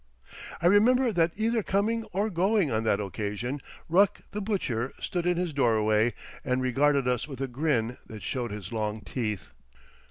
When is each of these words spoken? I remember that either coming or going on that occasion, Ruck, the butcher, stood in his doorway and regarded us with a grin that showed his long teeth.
I 0.63 0.65
remember 0.65 1.13
that 1.13 1.33
either 1.35 1.61
coming 1.61 2.05
or 2.05 2.31
going 2.31 2.71
on 2.71 2.83
that 2.85 2.99
occasion, 2.99 3.61
Ruck, 3.87 4.21
the 4.31 4.41
butcher, 4.41 4.93
stood 4.99 5.27
in 5.27 5.37
his 5.37 5.53
doorway 5.53 6.15
and 6.43 6.59
regarded 6.59 7.07
us 7.07 7.27
with 7.27 7.39
a 7.39 7.47
grin 7.47 7.97
that 8.07 8.23
showed 8.23 8.49
his 8.49 8.71
long 8.71 9.01
teeth. 9.01 9.51